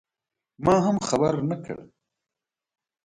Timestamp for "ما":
0.65-0.75